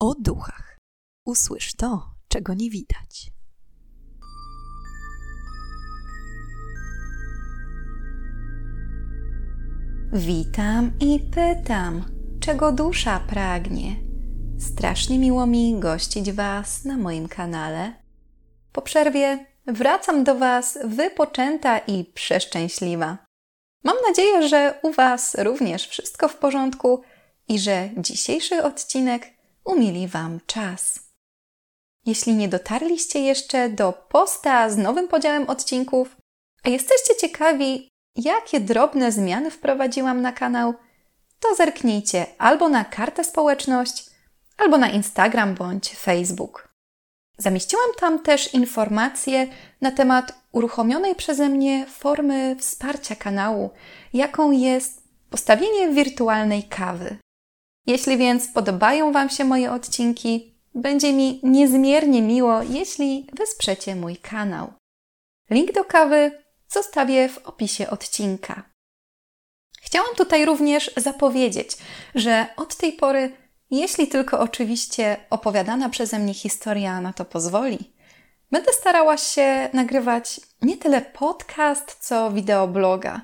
o 0.00 0.14
duchach. 0.14 0.78
Usłysz 1.24 1.74
to, 1.74 2.10
czego 2.28 2.54
nie 2.54 2.70
widać. 2.70 3.30
Witam 10.12 10.92
i 11.00 11.20
pytam, 11.20 12.04
czego 12.40 12.72
dusza 12.72 13.20
pragnie. 13.20 13.96
Strasznie 14.58 15.18
miło 15.18 15.46
mi 15.46 15.80
gościć 15.80 16.32
Was 16.32 16.84
na 16.84 16.96
moim 16.96 17.28
kanale. 17.28 17.92
Po 18.72 18.82
przerwie 18.82 19.46
wracam 19.66 20.24
do 20.24 20.34
Was 20.34 20.78
wypoczęta 20.84 21.78
i 21.78 22.04
przeszczęśliwa. 22.04 23.18
Mam 23.84 23.96
nadzieję, 24.08 24.48
że 24.48 24.78
u 24.82 24.92
Was 24.92 25.36
również 25.38 25.88
wszystko 25.88 26.28
w 26.28 26.36
porządku 26.36 27.02
i 27.48 27.58
że 27.58 27.90
dzisiejszy 27.96 28.62
odcinek 28.62 29.35
umili 29.66 30.08
Wam 30.08 30.40
czas. 30.46 30.98
Jeśli 32.06 32.34
nie 32.34 32.48
dotarliście 32.48 33.20
jeszcze 33.20 33.68
do 33.68 33.92
posta 33.92 34.70
z 34.70 34.76
nowym 34.76 35.08
podziałem 35.08 35.50
odcinków, 35.50 36.16
a 36.64 36.68
jesteście 36.68 37.16
ciekawi, 37.20 37.88
jakie 38.16 38.60
drobne 38.60 39.12
zmiany 39.12 39.50
wprowadziłam 39.50 40.22
na 40.22 40.32
kanał, 40.32 40.74
to 41.40 41.54
zerknijcie 41.54 42.26
albo 42.38 42.68
na 42.68 42.84
kartę 42.84 43.24
społeczność, 43.24 44.10
albo 44.56 44.78
na 44.78 44.90
Instagram 44.90 45.54
bądź 45.54 45.96
Facebook. 45.96 46.68
Zamieściłam 47.38 47.90
tam 48.00 48.22
też 48.22 48.54
informacje 48.54 49.46
na 49.80 49.90
temat 49.90 50.32
uruchomionej 50.52 51.14
przeze 51.14 51.48
mnie 51.48 51.86
formy 51.86 52.56
wsparcia 52.58 53.16
kanału, 53.16 53.70
jaką 54.12 54.50
jest 54.50 55.02
postawienie 55.30 55.88
wirtualnej 55.88 56.62
kawy. 56.62 57.16
Jeśli 57.86 58.16
więc 58.16 58.48
podobają 58.48 59.12
Wam 59.12 59.30
się 59.30 59.44
moje 59.44 59.72
odcinki, 59.72 60.54
będzie 60.74 61.12
mi 61.12 61.40
niezmiernie 61.42 62.22
miło, 62.22 62.62
jeśli 62.62 63.26
wesprzecie 63.32 63.96
mój 63.96 64.16
kanał. 64.16 64.72
Link 65.50 65.72
do 65.72 65.84
kawy 65.84 66.42
zostawię 66.68 67.28
w 67.28 67.38
opisie 67.38 67.90
odcinka. 67.90 68.62
Chciałam 69.82 70.14
tutaj 70.16 70.44
również 70.44 70.90
zapowiedzieć, 70.96 71.76
że 72.14 72.46
od 72.56 72.76
tej 72.76 72.92
pory, 72.92 73.36
jeśli 73.70 74.08
tylko 74.08 74.40
oczywiście 74.40 75.16
opowiadana 75.30 75.88
przeze 75.88 76.18
mnie 76.18 76.34
historia 76.34 77.00
na 77.00 77.12
to 77.12 77.24
pozwoli, 77.24 77.94
będę 78.50 78.72
starała 78.72 79.16
się 79.16 79.68
nagrywać 79.72 80.40
nie 80.62 80.76
tyle 80.76 81.02
podcast, 81.02 81.96
co 82.00 82.30
wideobloga, 82.30 83.20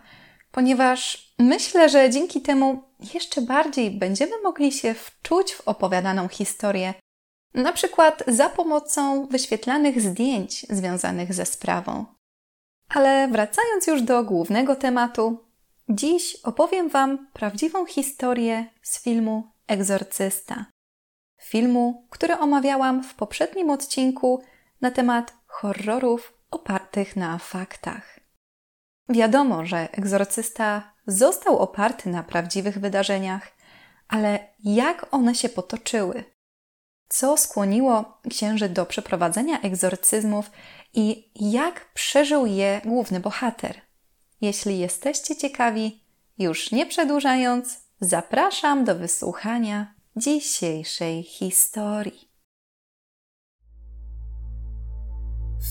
ponieważ 0.50 1.32
myślę, 1.38 1.88
że 1.88 2.10
dzięki 2.10 2.42
temu 2.42 2.82
jeszcze 3.14 3.42
bardziej 3.42 3.90
będziemy 3.90 4.42
mogli 4.42 4.72
się 4.72 4.94
wczuć 4.94 5.52
w 5.54 5.68
opowiadaną 5.68 6.28
historię, 6.28 6.94
na 7.54 7.72
przykład 7.72 8.22
za 8.26 8.48
pomocą 8.48 9.26
wyświetlanych 9.26 10.00
zdjęć 10.00 10.66
związanych 10.70 11.34
ze 11.34 11.46
sprawą. 11.46 12.04
Ale 12.88 13.28
wracając 13.28 13.86
już 13.86 14.02
do 14.02 14.24
głównego 14.24 14.76
tematu, 14.76 15.44
dziś 15.88 16.36
opowiem 16.44 16.88
Wam 16.88 17.26
prawdziwą 17.32 17.86
historię 17.86 18.66
z 18.82 19.02
filmu 19.02 19.52
Egzorcysta. 19.66 20.66
Filmu, 21.40 22.06
który 22.10 22.38
omawiałam 22.38 23.02
w 23.02 23.14
poprzednim 23.14 23.70
odcinku 23.70 24.42
na 24.80 24.90
temat 24.90 25.32
horrorów 25.46 26.32
opartych 26.50 27.16
na 27.16 27.38
faktach. 27.38 28.20
Wiadomo, 29.08 29.66
że 29.66 29.88
egzorcysta 29.92 30.91
został 31.06 31.58
oparty 31.58 32.08
na 32.08 32.22
prawdziwych 32.22 32.78
wydarzeniach, 32.78 33.52
ale 34.08 34.48
jak 34.64 35.06
one 35.10 35.34
się 35.34 35.48
potoczyły? 35.48 36.24
Co 37.08 37.36
skłoniło 37.36 38.18
księży 38.30 38.68
do 38.68 38.86
przeprowadzenia 38.86 39.60
egzorcyzmów 39.60 40.50
i 40.94 41.30
jak 41.52 41.92
przeżył 41.94 42.46
je 42.46 42.80
główny 42.84 43.20
bohater? 43.20 43.80
Jeśli 44.40 44.78
jesteście 44.78 45.36
ciekawi, 45.36 46.04
już 46.38 46.72
nie 46.72 46.86
przedłużając, 46.86 47.80
zapraszam 48.00 48.84
do 48.84 48.94
wysłuchania 48.94 49.94
dzisiejszej 50.16 51.22
historii. 51.22 52.32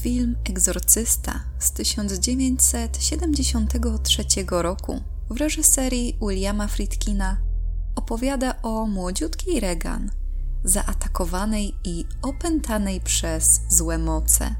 Film 0.04 0.36
Egzorcysta 0.50 1.44
z 1.60 1.72
1973 1.72 4.24
roku 4.50 5.02
w 5.32 5.38
reżyserii 5.38 6.18
Williama 6.22 6.68
Friedkina 6.68 7.38
opowiada 7.96 8.62
o 8.62 8.86
młodziutkiej 8.86 9.60
Regan, 9.60 10.12
zaatakowanej 10.64 11.76
i 11.84 12.06
opętanej 12.22 13.02
przez 13.02 13.62
złe 13.70 13.98
moce. 13.98 14.56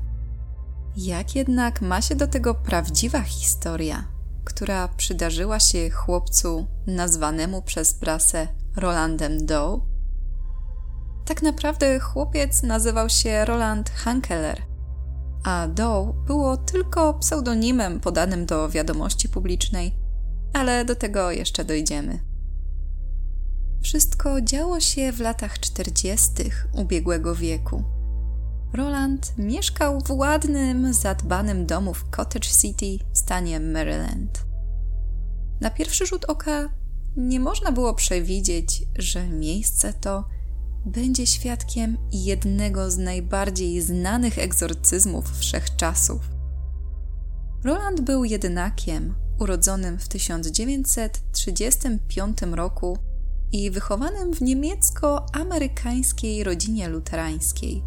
Jak 0.98 1.36
jednak 1.36 1.82
ma 1.82 2.02
się 2.02 2.16
do 2.16 2.28
tego 2.28 2.56
prawdziwa 2.56 3.22
historia, 3.22 4.08
która 4.44 4.88
przydarzyła 4.88 5.60
się 5.60 5.90
chłopcu 5.90 6.68
nazwanemu 6.88 7.62
przez 7.62 7.94
prasę 7.94 8.48
Rolandem 8.76 9.46
Doe? 9.46 9.82
Tak 11.26 11.42
naprawdę 11.42 12.00
chłopiec 12.00 12.64
nazywał 12.64 13.10
się 13.10 13.46
Roland 13.46 13.90
Hankeler– 13.90 14.62
a 15.44 15.68
Doe 15.68 16.14
było 16.28 16.58
tylko 16.58 17.14
pseudonimem 17.14 18.00
podanym 18.00 18.46
do 18.46 18.70
wiadomości 18.70 19.30
publicznej, 19.30 20.01
ale 20.54 20.86
do 20.86 20.96
tego 20.96 21.32
jeszcze 21.32 21.66
dojdziemy. 21.66 22.20
Wszystko 23.82 24.42
działo 24.42 24.80
się 24.80 25.12
w 25.12 25.20
latach 25.20 25.60
czterdziestych 25.60 26.68
ubiegłego 26.74 27.36
wieku. 27.36 27.84
Roland 28.74 29.34
mieszkał 29.38 30.02
w 30.02 30.12
ładnym, 30.12 30.94
zadbanym 30.94 31.66
domu 31.66 31.94
w 31.94 32.10
Cottage 32.10 32.50
City 32.62 33.06
w 33.14 33.18
stanie 33.18 33.60
Maryland. 33.60 34.46
Na 35.62 35.70
pierwszy 35.70 36.06
rzut 36.06 36.26
oka 36.26 36.70
nie 37.18 37.40
można 37.40 37.72
było 37.72 37.94
przewidzieć, 37.94 38.84
że 38.98 39.28
miejsce 39.28 39.94
to 39.94 40.26
będzie 40.86 41.28
świadkiem 41.28 41.98
jednego 42.12 42.92
z 42.92 42.98
najbardziej 42.98 43.82
znanych 43.82 44.40
egzorcyzmów 44.40 45.40
wszechczasów. 45.40 46.22
Roland 47.64 48.02
był 48.02 48.24
jednakiem, 48.24 49.16
urodzonym 49.42 50.00
w 50.00 50.08
1935 50.08 52.42
roku 52.42 52.98
i 53.52 53.72
wychowanym 53.72 54.34
w 54.34 54.42
niemiecko-amerykańskiej 54.42 56.44
rodzinie 56.44 56.90
luterańskiej. 56.90 57.84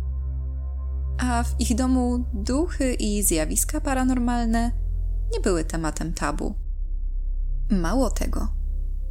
A 1.18 1.42
w 1.42 1.60
ich 1.60 1.74
domu 1.74 2.24
duchy 2.32 2.94
i 2.94 3.22
zjawiska 3.22 3.80
paranormalne 3.80 4.70
nie 5.32 5.40
były 5.40 5.64
tematem 5.64 6.12
tabu. 6.12 6.54
Mało 7.70 8.10
tego, 8.10 8.48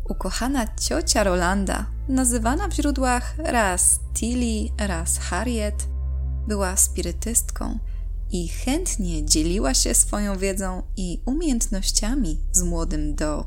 Ukochana 0.10 0.76
ciocia 0.76 1.24
Rolanda, 1.24 1.86
nazywana 2.08 2.68
w 2.68 2.74
źródłach 2.74 3.36
raz 3.38 4.00
Tilly, 4.14 4.70
raz 4.78 5.18
Harriet, 5.18 5.88
była 6.48 6.78
spirytystką 6.78 7.80
i 8.34 8.48
chętnie 8.48 9.26
dzieliła 9.26 9.74
się 9.74 9.94
swoją 9.94 10.38
wiedzą 10.38 10.84
i 10.98 11.22
umiejętnościami 11.26 12.40
z 12.52 12.64
młodym 12.64 13.16
Do. 13.16 13.46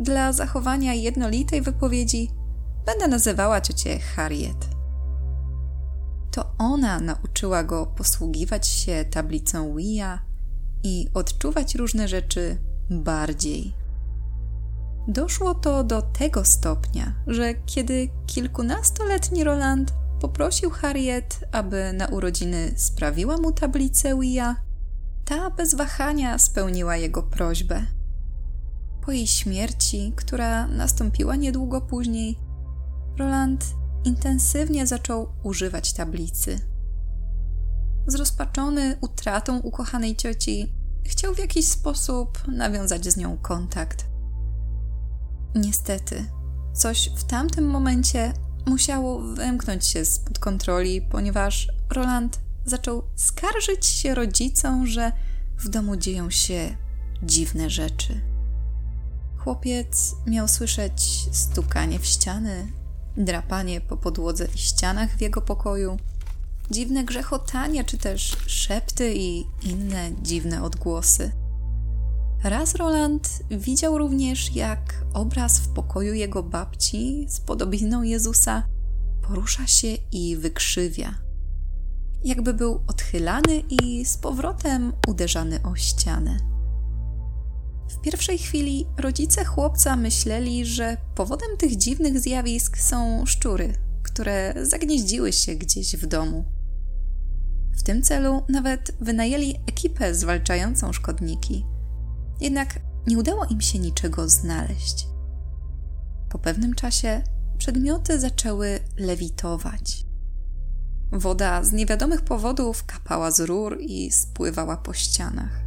Dla 0.00 0.32
zachowania 0.32 0.94
jednolitej 0.94 1.62
wypowiedzi 1.62 2.30
będę 2.86 3.08
nazywała 3.08 3.60
ciocię 3.60 3.98
Harriet. 3.98 4.68
To 6.30 6.54
ona 6.58 7.00
nauczyła 7.00 7.64
go 7.64 7.86
posługiwać 7.86 8.66
się 8.66 9.04
tablicą 9.10 9.76
Wia 9.76 10.22
i 10.82 11.08
odczuwać 11.14 11.74
różne 11.74 12.08
rzeczy 12.08 12.58
bardziej 12.90 13.74
Doszło 15.08 15.54
to 15.54 15.84
do 15.84 16.02
tego 16.02 16.44
stopnia, 16.44 17.14
że 17.26 17.54
kiedy 17.54 18.08
kilkunastoletni 18.26 19.44
Roland 19.44 19.94
poprosił 20.26 20.70
Harriet, 20.70 21.44
aby 21.52 21.92
na 21.92 22.06
urodziny 22.06 22.72
sprawiła 22.76 23.36
mu 23.36 23.52
tablicę 23.52 24.20
Wia, 24.20 24.56
ta 25.24 25.50
bez 25.50 25.74
wahania 25.74 26.38
spełniła 26.38 26.96
jego 26.96 27.22
prośbę. 27.22 27.86
Po 29.04 29.12
jej 29.12 29.26
śmierci, 29.26 30.12
która 30.16 30.66
nastąpiła 30.66 31.36
niedługo 31.36 31.80
później, 31.80 32.38
Roland 33.18 33.64
intensywnie 34.04 34.86
zaczął 34.86 35.28
używać 35.42 35.92
tablicy. 35.92 36.60
Zrozpaczony 38.06 38.96
utratą 39.00 39.58
ukochanej 39.58 40.16
cioci, 40.16 40.72
chciał 41.04 41.34
w 41.34 41.38
jakiś 41.38 41.68
sposób 41.68 42.48
nawiązać 42.48 43.12
z 43.12 43.16
nią 43.16 43.38
kontakt. 43.38 44.06
Niestety, 45.54 46.24
coś 46.74 47.10
w 47.16 47.24
tamtym 47.24 47.66
momencie 47.66 48.45
musiało 48.66 49.20
wymknąć 49.20 49.86
się 49.86 50.04
spod 50.04 50.38
kontroli, 50.38 51.02
ponieważ 51.02 51.68
Roland 51.90 52.40
zaczął 52.64 53.02
skarżyć 53.16 53.86
się 53.86 54.14
rodzicom, 54.14 54.86
że 54.86 55.12
w 55.58 55.68
domu 55.68 55.96
dzieją 55.96 56.30
się 56.30 56.76
dziwne 57.22 57.70
rzeczy. 57.70 58.20
Chłopiec 59.38 60.14
miał 60.26 60.48
słyszeć 60.48 61.26
stukanie 61.32 61.98
w 61.98 62.06
ściany, 62.06 62.72
drapanie 63.16 63.80
po 63.80 63.96
podłodze 63.96 64.48
i 64.54 64.58
ścianach 64.58 65.16
w 65.16 65.20
jego 65.20 65.40
pokoju, 65.42 65.96
dziwne 66.70 67.04
grzechotanie 67.04 67.84
czy 67.84 67.98
też 67.98 68.36
szepty 68.46 69.14
i 69.14 69.46
inne 69.62 70.10
dziwne 70.22 70.62
odgłosy. 70.62 71.32
Raz 72.44 72.74
Roland 72.74 73.42
widział 73.50 73.98
również, 73.98 74.56
jak 74.56 75.04
obraz 75.14 75.58
w 75.58 75.68
pokoju 75.68 76.14
jego 76.14 76.42
babci 76.42 77.26
z 77.28 77.40
podobizną 77.40 78.02
Jezusa 78.02 78.68
porusza 79.22 79.66
się 79.66 79.88
i 80.12 80.36
wykrzywia. 80.36 81.14
Jakby 82.24 82.54
był 82.54 82.80
odchylany 82.86 83.62
i 83.70 84.04
z 84.04 84.16
powrotem 84.16 84.92
uderzany 85.08 85.62
o 85.62 85.76
ścianę. 85.76 86.36
W 87.90 88.00
pierwszej 88.00 88.38
chwili 88.38 88.86
rodzice 88.98 89.44
chłopca 89.44 89.96
myśleli, 89.96 90.66
że 90.66 90.96
powodem 91.14 91.56
tych 91.58 91.76
dziwnych 91.76 92.20
zjawisk 92.20 92.78
są 92.78 93.26
szczury, 93.26 93.72
które 94.02 94.54
zagnieździły 94.62 95.32
się 95.32 95.54
gdzieś 95.54 95.96
w 95.96 96.06
domu. 96.06 96.44
W 97.76 97.82
tym 97.82 98.02
celu 98.02 98.42
nawet 98.48 98.96
wynajęli 99.00 99.54
ekipę 99.66 100.14
zwalczającą 100.14 100.92
szkodniki. 100.92 101.64
Jednak 102.40 102.80
nie 103.06 103.18
udało 103.18 103.44
im 103.44 103.60
się 103.60 103.78
niczego 103.78 104.28
znaleźć. 104.28 105.08
Po 106.28 106.38
pewnym 106.38 106.74
czasie 106.74 107.22
przedmioty 107.58 108.20
zaczęły 108.20 108.80
lewitować. 108.96 110.06
Woda 111.12 111.64
z 111.64 111.72
niewiadomych 111.72 112.22
powodów 112.22 112.84
kapała 112.84 113.30
z 113.30 113.40
rur 113.40 113.78
i 113.80 114.10
spływała 114.10 114.76
po 114.76 114.92
ścianach. 114.92 115.64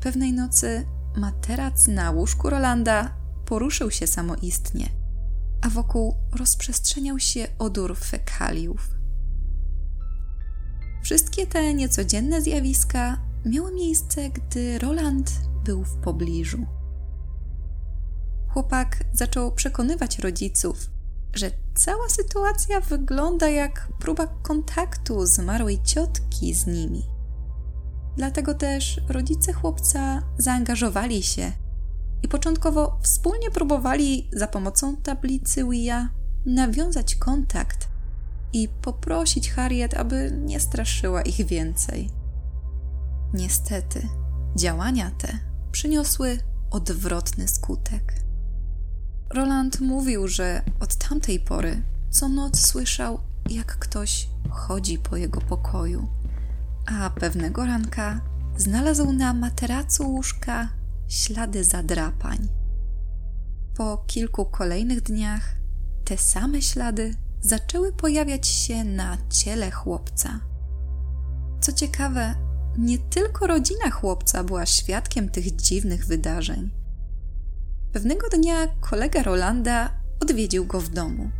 Pewnej 0.00 0.32
nocy 0.32 0.86
materac 1.16 1.88
na 1.88 2.10
łóżku 2.10 2.50
Rolanda 2.50 3.16
poruszył 3.44 3.90
się 3.90 4.06
samoistnie, 4.06 4.88
a 5.62 5.68
wokół 5.68 6.14
rozprzestrzeniał 6.32 7.18
się 7.18 7.46
odór 7.58 7.96
fekaliów. 7.96 8.88
Wszystkie 11.02 11.46
te 11.46 11.74
niecodzienne 11.74 12.42
zjawiska 12.42 13.18
miały 13.44 13.72
miejsce, 13.72 14.30
gdy 14.30 14.78
Roland 14.78 15.32
był 15.64 15.84
w 15.84 15.96
pobliżu. 15.96 16.66
Chłopak 18.48 19.04
zaczął 19.12 19.52
przekonywać 19.52 20.18
rodziców, 20.18 20.90
że 21.34 21.50
cała 21.74 22.08
sytuacja 22.08 22.80
wygląda 22.80 23.48
jak 23.48 23.88
próba 23.98 24.26
kontaktu 24.26 25.26
zmarłej 25.26 25.82
ciotki 25.82 26.54
z 26.54 26.66
nimi. 26.66 27.02
Dlatego 28.16 28.54
też 28.54 29.00
rodzice 29.08 29.52
chłopca 29.52 30.22
zaangażowali 30.38 31.22
się 31.22 31.52
i 32.22 32.28
początkowo 32.28 32.98
wspólnie 33.02 33.50
próbowali 33.50 34.30
za 34.32 34.46
pomocą 34.46 34.96
tablicy 34.96 35.64
Wia 35.70 36.08
nawiązać 36.46 37.14
kontakt 37.14 37.88
i 38.52 38.68
poprosić 38.82 39.50
Harriet, 39.50 39.94
aby 39.94 40.38
nie 40.44 40.60
straszyła 40.60 41.22
ich 41.22 41.46
więcej. 41.46 42.23
Niestety, 43.34 44.08
działania 44.56 45.10
te 45.10 45.38
przyniosły 45.72 46.38
odwrotny 46.70 47.48
skutek. 47.48 48.14
Roland 49.30 49.80
mówił, 49.80 50.28
że 50.28 50.62
od 50.80 50.94
tamtej 50.94 51.40
pory 51.40 51.82
co 52.10 52.28
noc 52.28 52.60
słyszał, 52.60 53.20
jak 53.50 53.78
ktoś 53.78 54.28
chodzi 54.50 54.98
po 54.98 55.16
jego 55.16 55.40
pokoju, 55.40 56.08
a 56.86 57.10
pewnego 57.10 57.66
ranka 57.66 58.20
znalazł 58.56 59.12
na 59.12 59.32
materacu 59.32 60.10
łóżka 60.10 60.68
ślady 61.08 61.64
zadrapań. 61.64 62.48
Po 63.76 64.04
kilku 64.06 64.44
kolejnych 64.44 65.00
dniach 65.00 65.54
te 66.04 66.18
same 66.18 66.62
ślady 66.62 67.14
zaczęły 67.40 67.92
pojawiać 67.92 68.48
się 68.48 68.84
na 68.84 69.16
ciele 69.30 69.70
chłopca. 69.70 70.40
Co 71.60 71.72
ciekawe, 71.72 72.34
nie 72.78 72.98
tylko 72.98 73.46
rodzina 73.46 73.90
chłopca 73.90 74.44
była 74.44 74.66
świadkiem 74.66 75.28
tych 75.28 75.56
dziwnych 75.56 76.06
wydarzeń. 76.06 76.70
Pewnego 77.92 78.28
dnia 78.28 78.66
kolega 78.80 79.22
Rolanda 79.22 79.90
odwiedził 80.20 80.66
go 80.66 80.80
w 80.80 80.88
domu. 80.88 81.30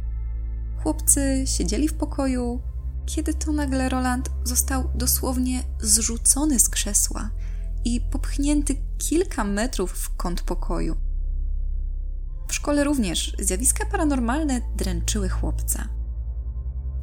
Chłopcy 0.83 1.45
siedzieli 1.47 1.89
w 1.89 1.95
pokoju, 1.95 2.63
kiedy 3.07 3.35
to 3.35 3.53
nagle 3.53 3.89
Roland 3.89 4.31
został 4.45 4.91
dosłownie 4.95 5.63
zrzucony 5.81 6.59
z 6.59 6.69
krzesła 6.69 7.31
i 7.85 8.01
popchnięty 8.01 8.77
kilka 8.99 9.45
metrów 9.45 9.93
w 9.93 10.17
kąt 10.17 10.43
pokoju. 10.43 10.97
W 12.49 12.55
szkole 12.55 12.85
również 12.85 13.37
zjawiska 13.39 13.87
paranormalne 13.87 14.61
dręczyły 14.77 15.29
chłopca. 15.29 15.89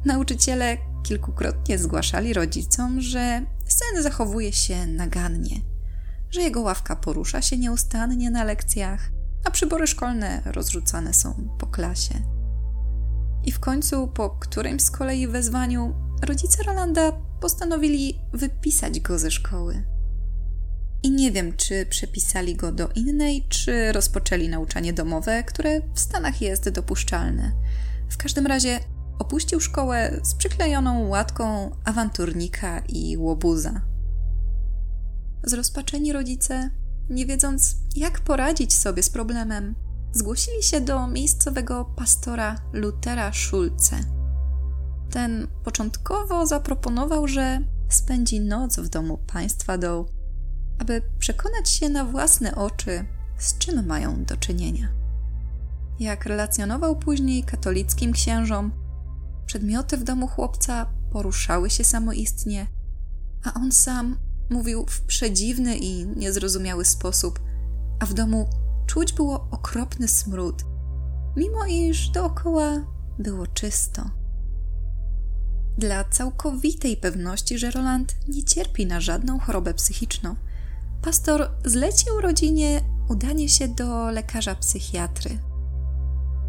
Nauczyciele 0.04 0.76
kilkukrotnie 1.02 1.78
zgłaszali 1.78 2.32
rodzicom, 2.32 3.00
że 3.00 3.46
syn 3.82 4.02
zachowuje 4.02 4.52
się 4.52 4.86
nagannie, 4.86 5.60
że 6.30 6.40
jego 6.40 6.60
ławka 6.60 6.96
porusza 6.96 7.42
się 7.42 7.58
nieustannie 7.58 8.30
na 8.30 8.44
lekcjach, 8.44 9.10
a 9.44 9.50
przybory 9.50 9.86
szkolne 9.86 10.42
rozrzucane 10.44 11.14
są 11.14 11.56
po 11.58 11.66
klasie. 11.66 12.14
I 13.44 13.52
w 13.52 13.60
końcu, 13.60 14.08
po 14.08 14.30
którymś 14.30 14.82
z 14.82 14.90
kolei 14.90 15.28
wezwaniu, 15.28 15.94
rodzice 16.22 16.62
Rolanda 16.62 17.12
postanowili 17.40 18.20
wypisać 18.32 19.00
go 19.00 19.18
ze 19.18 19.30
szkoły. 19.30 19.84
I 21.02 21.10
nie 21.10 21.32
wiem, 21.32 21.56
czy 21.56 21.86
przepisali 21.86 22.56
go 22.56 22.72
do 22.72 22.88
innej, 22.88 23.46
czy 23.48 23.92
rozpoczęli 23.92 24.48
nauczanie 24.48 24.92
domowe, 24.92 25.42
które 25.42 25.80
w 25.94 26.00
Stanach 26.00 26.42
jest 26.42 26.68
dopuszczalne. 26.68 27.52
W 28.08 28.16
każdym 28.16 28.46
razie 28.46 28.80
opuścił 29.18 29.60
szkołę 29.60 30.20
z 30.22 30.34
przyklejoną 30.34 31.08
łatką 31.08 31.70
awanturnika 31.84 32.78
i 32.88 33.16
łobuza. 33.16 33.80
Zrozpaczeni 35.44 36.12
rodzice, 36.12 36.70
nie 37.10 37.26
wiedząc 37.26 37.76
jak 37.96 38.20
poradzić 38.20 38.76
sobie 38.76 39.02
z 39.02 39.10
problemem, 39.10 39.74
zgłosili 40.12 40.62
się 40.62 40.80
do 40.80 41.06
miejscowego 41.06 41.84
pastora 41.84 42.56
Lutera 42.72 43.32
Schulze. 43.32 43.96
Ten 45.10 45.46
początkowo 45.64 46.46
zaproponował, 46.46 47.28
że 47.28 47.60
spędzi 47.88 48.40
noc 48.40 48.76
w 48.76 48.88
domu 48.88 49.18
państwa 49.18 49.78
Doe, 49.78 50.04
aby 50.78 51.02
przekonać 51.18 51.68
się 51.68 51.88
na 51.88 52.04
własne 52.04 52.54
oczy, 52.54 53.04
z 53.38 53.58
czym 53.58 53.86
mają 53.86 54.24
do 54.24 54.36
czynienia. 54.36 54.88
Jak 56.00 56.26
relacjonował 56.26 56.96
później 56.96 57.44
katolickim 57.44 58.12
księżom, 58.12 58.72
Przedmioty 59.46 59.96
w 59.96 60.04
domu 60.04 60.28
chłopca 60.28 60.86
poruszały 61.10 61.70
się 61.70 61.84
samoistnie, 61.84 62.66
a 63.44 63.54
on 63.54 63.72
sam 63.72 64.16
mówił 64.50 64.86
w 64.86 65.00
przedziwny 65.00 65.78
i 65.78 66.06
niezrozumiały 66.06 66.84
sposób, 66.84 67.40
a 68.00 68.06
w 68.06 68.14
domu 68.14 68.50
czuć 68.86 69.12
było 69.12 69.48
okropny 69.50 70.08
smród, 70.08 70.64
mimo 71.36 71.66
iż 71.66 72.08
dookoła 72.08 72.86
było 73.18 73.46
czysto. 73.46 74.10
Dla 75.78 76.04
całkowitej 76.04 76.96
pewności, 76.96 77.58
że 77.58 77.70
Roland 77.70 78.14
nie 78.28 78.44
cierpi 78.44 78.86
na 78.86 79.00
żadną 79.00 79.38
chorobę 79.38 79.74
psychiczną, 79.74 80.36
pastor 81.02 81.50
zlecił 81.64 82.20
rodzinie 82.20 82.80
udanie 83.08 83.48
się 83.48 83.68
do 83.68 84.10
lekarza 84.10 84.54
psychiatry. 84.54 85.38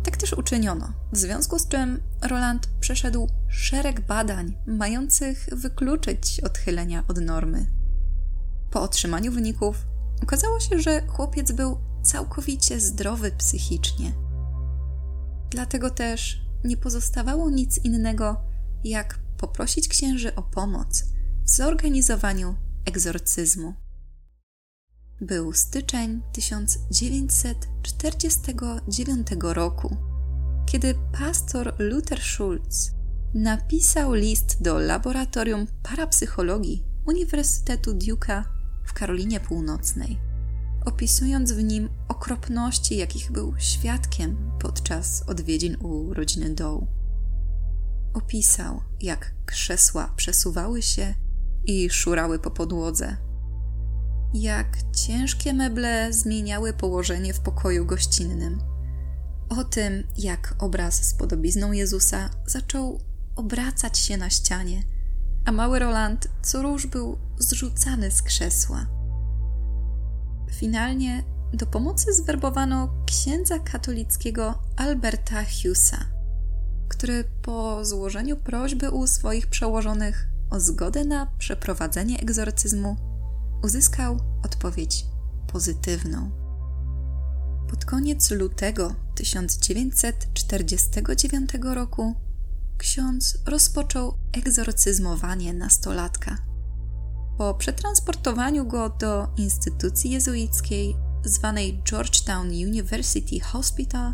Tak 0.04 0.18
też 0.18 0.34
uczyniono, 0.34 0.94
w 1.12 1.18
związku 1.18 1.60
z 1.60 1.68
czym 1.68 2.02
Roland 2.22 2.68
przeszedł 2.80 3.28
szereg 3.50 4.02
badań 4.02 4.58
mających 4.68 5.48
wykluczyć 5.52 6.40
odchylenia 6.40 7.04
od 7.08 7.18
normy. 7.18 7.66
Po 8.72 8.82
otrzymaniu 8.82 9.32
wyników 9.32 9.86
okazało 10.24 10.60
się, 10.60 10.80
że 10.80 11.08
chłopiec 11.08 11.52
był 11.52 11.78
całkowicie 12.04 12.80
zdrowy 12.80 13.32
psychicznie. 13.32 14.12
Dlatego 15.50 15.90
też 15.90 16.42
nie 16.64 16.78
pozostawało 16.78 17.50
nic 17.50 17.78
innego, 17.78 18.42
jak 18.84 19.20
poprosić 19.38 19.88
księży 19.88 20.36
o 20.36 20.42
pomoc 20.42 21.04
w 21.44 21.50
zorganizowaniu 21.50 22.56
egzorcyzmu. 22.86 23.83
Był 25.22 25.54
styczeń 25.54 26.22
1949 26.32 29.28
roku, 29.42 29.98
kiedy 30.66 30.96
pastor 31.20 31.76
Luther 31.80 32.22
Schulz 32.22 32.92
napisał 33.34 34.14
list 34.14 34.62
do 34.62 34.80
Laboratorium 34.80 35.68
Parapsychologii 35.84 36.84
Uniwersytetu 37.08 37.92
Duke'a 37.92 38.44
w 38.86 38.94
Karolinie 38.94 39.40
Północnej, 39.40 40.20
opisując 40.86 41.52
w 41.52 41.64
nim 41.64 41.90
okropności, 42.08 42.98
jakich 42.98 43.32
był 43.32 43.54
świadkiem 43.58 44.52
podczas 44.60 45.24
odwiedzin 45.28 45.78
u 45.82 46.14
rodziny 46.14 46.50
Doe. 46.50 46.88
Opisał, 48.14 48.82
jak 49.02 49.34
krzesła 49.46 50.14
przesuwały 50.16 50.82
się 50.82 51.16
i 51.66 51.90
szurały 51.90 52.40
po 52.40 52.52
podłodze 52.52 53.18
jak 54.34 54.78
ciężkie 54.96 55.54
meble 55.54 56.14
zmieniały 56.14 56.74
położenie 56.74 57.34
w 57.34 57.40
pokoju 57.40 57.86
gościnnym, 57.86 58.62
o 59.50 59.64
tym, 59.64 60.08
jak 60.18 60.56
obraz 60.60 61.04
z 61.04 61.14
podobizną 61.14 61.72
Jezusa 61.72 62.30
zaczął 62.46 63.00
obracać 63.36 63.98
się 63.98 64.18
na 64.18 64.30
ścianie, 64.30 64.84
a 65.46 65.52
mały 65.52 65.80
Roland 65.80 66.28
co 66.42 66.62
róż 66.62 66.88
był 66.88 67.18
zrzucany 67.38 68.12
z 68.12 68.22
krzesła. 68.22 68.86
Finalnie 70.52 71.24
do 71.54 71.66
pomocy 71.66 72.14
zwerbowano 72.14 72.94
księdza 73.06 73.60
katolickiego 73.60 74.62
Alberta 74.76 75.44
Hughesa, 75.44 76.06
który 76.88 77.24
po 77.42 77.86
złożeniu 77.86 78.38
prośby 78.38 78.92
u 78.92 79.08
swoich 79.08 79.48
przełożonych 79.48 80.28
o 80.50 80.60
zgodę 80.60 81.06
na 81.06 81.26
przeprowadzenie 81.38 82.20
egzorcyzmu 82.20 83.13
uzyskał 83.64 84.20
odpowiedź 84.44 85.06
pozytywną. 85.48 86.32
Pod 87.70 87.86
koniec 87.86 88.32
lutego 88.32 88.96
1949 89.16 91.52
roku 91.64 92.16
ksiądz 92.78 93.38
rozpoczął 93.46 94.18
egzorcyzmowanie 94.34 95.54
nastolatka. 95.54 96.38
Po 97.38 97.54
przetransportowaniu 97.54 98.68
go 98.68 98.90
do 98.90 99.28
instytucji 99.38 100.12
jezuickiej 100.12 100.96
zwanej 101.24 101.84
Georgetown 101.84 102.48
University 102.48 103.40
Hospital, 103.40 104.14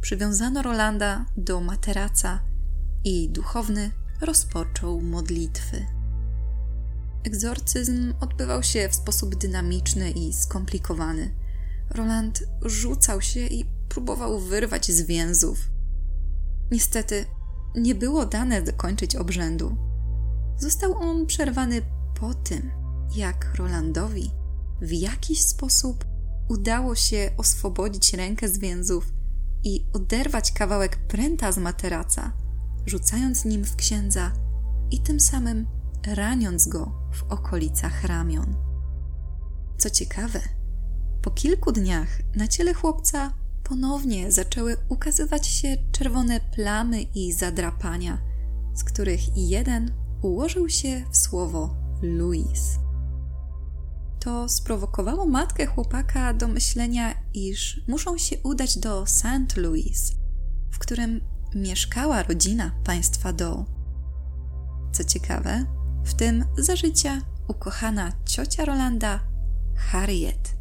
przywiązano 0.00 0.62
Rolanda 0.62 1.26
do 1.36 1.60
materaca 1.60 2.40
i 3.04 3.30
duchowny 3.30 3.90
rozpoczął 4.20 5.00
modlitwy. 5.00 5.95
Egzorcyzm 7.24 8.14
odbywał 8.20 8.62
się 8.62 8.88
w 8.88 8.94
sposób 8.94 9.34
dynamiczny 9.34 10.10
i 10.10 10.32
skomplikowany. 10.32 11.34
Roland 11.90 12.44
rzucał 12.62 13.20
się 13.20 13.40
i 13.40 13.64
próbował 13.88 14.40
wyrwać 14.40 14.92
z 14.92 15.02
więzów. 15.02 15.70
Niestety, 16.70 17.24
nie 17.76 17.94
było 17.94 18.26
dane 18.26 18.62
dokończyć 18.62 19.16
obrzędu. 19.16 19.76
Został 20.58 20.98
on 20.98 21.26
przerwany 21.26 21.82
po 22.20 22.34
tym, 22.34 22.70
jak 23.16 23.54
Rolandowi 23.54 24.30
w 24.80 24.92
jakiś 24.92 25.42
sposób 25.42 26.04
udało 26.48 26.94
się 26.94 27.30
oswobodzić 27.36 28.14
rękę 28.14 28.48
z 28.48 28.58
więzów 28.58 29.12
i 29.64 29.86
oderwać 29.92 30.52
kawałek 30.52 30.96
pręta 30.96 31.52
z 31.52 31.58
materaca, 31.58 32.32
rzucając 32.86 33.44
nim 33.44 33.64
w 33.64 33.76
księdza 33.76 34.32
i 34.90 35.00
tym 35.00 35.20
samym 35.20 35.66
raniąc 36.06 36.68
go 36.68 36.92
w 37.12 37.22
okolicach 37.22 38.04
ramion. 38.04 38.54
Co 39.78 39.90
ciekawe, 39.90 40.40
po 41.22 41.30
kilku 41.30 41.72
dniach 41.72 42.08
na 42.34 42.48
ciele 42.48 42.74
chłopca 42.74 43.32
ponownie 43.62 44.32
zaczęły 44.32 44.76
ukazywać 44.88 45.46
się 45.46 45.76
czerwone 45.92 46.40
plamy 46.40 47.02
i 47.02 47.32
zadrapania, 47.32 48.18
z 48.74 48.84
których 48.84 49.36
jeden 49.36 49.92
ułożył 50.22 50.68
się 50.68 51.04
w 51.10 51.16
słowo 51.16 51.76
Louis. 52.02 52.78
To 54.20 54.48
sprowokowało 54.48 55.26
matkę 55.26 55.66
chłopaka 55.66 56.34
do 56.34 56.48
myślenia, 56.48 57.14
iż 57.34 57.80
muszą 57.88 58.18
się 58.18 58.36
udać 58.42 58.78
do 58.78 59.06
St. 59.06 59.56
Louis, 59.56 60.12
w 60.70 60.78
którym 60.78 61.20
mieszkała 61.54 62.22
rodzina 62.22 62.70
państwa 62.84 63.32
Doe. 63.32 63.64
Co 64.92 65.04
ciekawe, 65.04 65.64
w 66.06 66.14
tym 66.14 66.44
za 66.58 66.76
życia 66.76 67.20
ukochana 67.48 68.12
ciocia 68.24 68.64
Rolanda, 68.64 69.20
Harriet. 69.76 70.56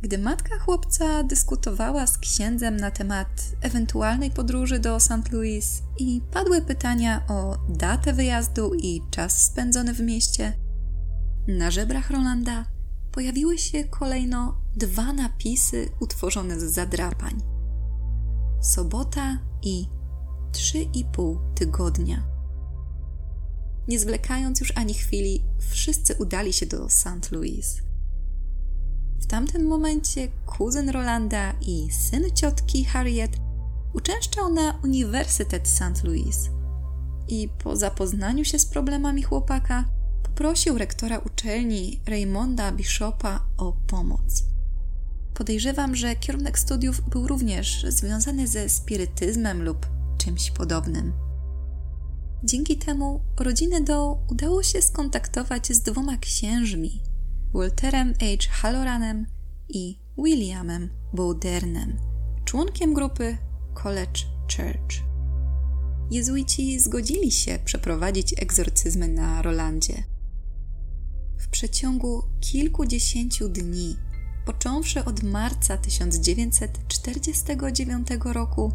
Gdy 0.00 0.18
matka 0.18 0.58
chłopca 0.58 1.22
dyskutowała 1.22 2.06
z 2.06 2.18
księdzem 2.18 2.76
na 2.76 2.90
temat 2.90 3.42
ewentualnej 3.60 4.30
podróży 4.30 4.78
do 4.78 5.00
St. 5.00 5.32
Louis 5.32 5.82
i 5.98 6.20
padły 6.32 6.62
pytania 6.62 7.26
o 7.28 7.56
datę 7.68 8.12
wyjazdu 8.12 8.74
i 8.74 9.02
czas 9.10 9.44
spędzony 9.44 9.94
w 9.94 10.00
mieście, 10.00 10.52
na 11.48 11.70
żebrach 11.70 12.10
Rolanda 12.10 12.64
pojawiły 13.12 13.58
się 13.58 13.84
kolejno 13.84 14.60
dwa 14.76 15.12
napisy 15.12 15.88
utworzone 16.00 16.60
z 16.60 16.62
zadrapań. 16.62 17.42
Sobota 18.60 19.38
i 19.62 19.86
trzy 20.52 20.78
i 20.78 21.04
pół 21.04 21.38
tygodnia. 21.54 22.27
Nie 23.88 23.98
zwlekając 23.98 24.60
już 24.60 24.72
ani 24.76 24.94
chwili, 24.94 25.44
wszyscy 25.70 26.14
udali 26.14 26.52
się 26.52 26.66
do 26.66 26.88
St. 26.88 27.32
Louis. 27.32 27.82
W 29.20 29.26
tamtym 29.26 29.66
momencie 29.66 30.28
kuzyn 30.46 30.90
Rolanda 30.90 31.52
i 31.60 31.88
syn 31.92 32.24
ciotki 32.34 32.84
Harriet 32.84 33.36
uczęszczał 33.94 34.54
na 34.54 34.80
Uniwersytet 34.84 35.68
St. 35.68 36.04
Louis 36.04 36.50
i 37.28 37.48
po 37.48 37.76
zapoznaniu 37.76 38.44
się 38.44 38.58
z 38.58 38.66
problemami 38.66 39.22
chłopaka 39.22 39.84
poprosił 40.22 40.78
rektora 40.78 41.18
uczelni 41.18 42.00
Raymonda 42.06 42.72
Bishopa 42.72 43.46
o 43.56 43.72
pomoc. 43.72 44.44
Podejrzewam, 45.34 45.96
że 45.96 46.16
kierunek 46.16 46.58
studiów 46.58 47.08
był 47.08 47.26
również 47.26 47.86
związany 47.88 48.48
ze 48.48 48.68
spirytyzmem 48.68 49.62
lub 49.62 49.86
czymś 50.18 50.50
podobnym. 50.50 51.27
Dzięki 52.44 52.76
temu 52.76 53.20
rodzinę 53.38 53.80
Doe 53.80 54.24
udało 54.30 54.62
się 54.62 54.82
skontaktować 54.82 55.72
z 55.72 55.82
dwoma 55.82 56.16
księżmi, 56.16 57.02
Walterem 57.54 58.14
H. 58.20 58.26
Halloranem 58.50 59.26
i 59.68 59.98
Williamem 60.18 60.90
Bowdernem, 61.12 61.96
członkiem 62.44 62.94
grupy 62.94 63.38
College 63.74 64.20
Church. 64.56 65.02
Jezuici 66.10 66.80
zgodzili 66.80 67.30
się 67.30 67.58
przeprowadzić 67.64 68.34
egzorcyzmy 68.42 69.08
na 69.08 69.42
Rolandzie. 69.42 70.04
W 71.38 71.48
przeciągu 71.48 72.22
kilkudziesięciu 72.40 73.48
dni, 73.48 73.96
począwszy 74.46 75.04
od 75.04 75.22
marca 75.22 75.76
1949 75.76 78.08
roku, 78.24 78.72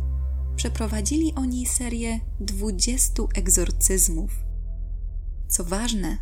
przeprowadzili 0.56 1.34
oni 1.36 1.66
serię 1.66 2.20
20 2.40 3.24
egzorcyzmów. 3.36 4.32
Co 5.48 5.64
ważne, 5.64 6.18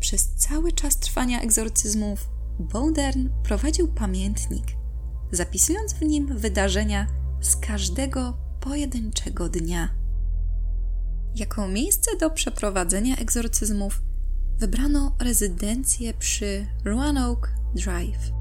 przez 0.00 0.34
cały 0.34 0.72
czas 0.72 0.96
trwania 0.96 1.40
egzorcyzmów 1.40 2.28
Bowdern 2.58 3.28
prowadził 3.42 3.88
pamiętnik, 3.88 4.64
zapisując 5.32 5.92
w 5.92 6.02
nim 6.02 6.38
wydarzenia 6.38 7.06
z 7.40 7.56
każdego 7.56 8.38
pojedynczego 8.60 9.48
dnia. 9.48 9.94
Jako 11.34 11.68
miejsce 11.68 12.16
do 12.16 12.30
przeprowadzenia 12.30 13.16
egzorcyzmów 13.16 14.02
wybrano 14.58 15.16
rezydencję 15.20 16.14
przy 16.14 16.66
Roanoke 16.84 17.50
Drive. 17.74 18.32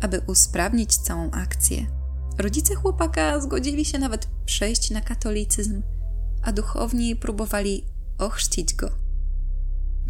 Aby 0.00 0.20
usprawnić 0.26 0.96
całą 0.96 1.30
akcję, 1.30 1.86
rodzice 2.40 2.74
chłopaka 2.74 3.40
zgodzili 3.40 3.84
się 3.84 3.98
nawet 3.98 4.28
przejść 4.44 4.90
na 4.90 5.00
katolicyzm, 5.00 5.82
a 6.42 6.52
duchowni 6.52 7.16
próbowali 7.16 7.84
ochrzcić 8.18 8.74
go. 8.74 8.90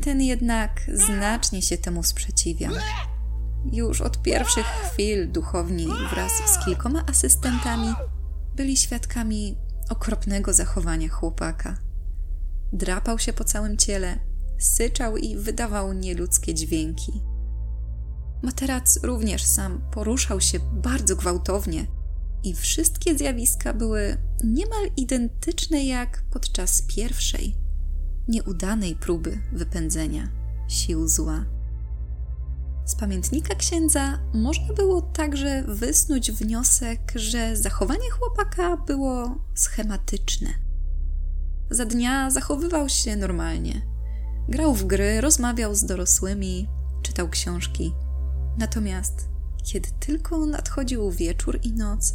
Ten 0.03 0.21
jednak 0.21 0.81
znacznie 0.95 1.63
się 1.63 1.79
temu 1.79 2.03
sprzeciwiał. 2.03 2.73
Już 3.73 4.01
od 4.01 4.23
pierwszych 4.23 4.67
chwil 4.67 5.33
duchowni 5.33 5.89
wraz 6.11 6.33
z 6.33 6.65
kilkoma 6.65 7.05
asystentami 7.07 7.95
byli 8.57 8.77
świadkami 8.77 9.57
okropnego 9.91 10.53
zachowania 10.53 11.09
chłopaka. 11.09 11.77
Drapał 12.73 13.19
się 13.19 13.33
po 13.33 13.45
całym 13.45 13.77
ciele, 13.77 14.19
syczał 14.59 15.17
i 15.17 15.37
wydawał 15.37 15.93
nieludzkie 15.93 16.55
dźwięki. 16.55 17.13
Materac 18.43 19.01
również 19.03 19.45
sam 19.45 19.81
poruszał 19.91 20.41
się 20.41 20.59
bardzo 20.73 21.17
gwałtownie 21.17 21.87
i 22.45 22.55
wszystkie 22.55 23.19
zjawiska 23.19 23.75
były 23.75 24.17
niemal 24.45 24.91
identyczne 24.97 25.85
jak 25.85 26.23
podczas 26.31 26.83
pierwszej, 26.83 27.55
nieudanej 28.29 28.95
próby 28.95 29.39
wypędzenia 29.53 30.29
sił 30.69 31.09
zła. 31.09 31.45
Z 32.85 32.95
pamiętnika 32.95 33.55
księdza 33.55 34.19
można 34.35 34.75
było 34.75 35.03
także 35.03 35.65
wysnuć 35.69 36.33
wniosek, 36.33 37.13
że 37.15 37.57
zachowanie 37.57 38.11
chłopaka 38.11 38.77
było 38.77 39.39
schematyczne. 39.55 40.49
Za 41.71 41.85
dnia 41.85 42.31
zachowywał 42.31 42.89
się 42.89 43.17
normalnie. 43.17 43.83
Grał 44.49 44.75
w 44.75 44.85
gry, 44.85 45.21
rozmawiał 45.21 45.75
z 45.75 45.85
dorosłymi, 45.85 46.69
czytał 47.03 47.29
książki. 47.29 47.93
Natomiast 48.59 49.31
kiedy 49.63 49.89
tylko 50.01 50.47
nadchodził 50.47 51.11
wieczór 51.11 51.59
i 51.63 51.73
noc, 51.73 52.15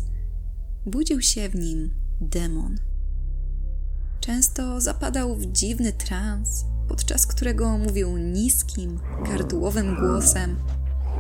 budził 0.86 1.22
się 1.22 1.50
w 1.50 1.56
nim 1.56 1.90
demon. 2.22 2.80
Często 4.20 4.82
zapadał 4.82 5.36
w 5.36 5.46
dziwny 5.46 5.94
trans, 5.94 6.66
podczas 6.88 7.28
którego 7.28 7.78
mówił 7.78 8.18
niskim, 8.18 9.00
gardłowym 9.26 9.96
głosem. 9.96 10.56